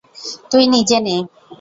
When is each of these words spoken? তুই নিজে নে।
তুই 0.51 0.63
নিজে 0.73 0.97
নে। 0.99 1.15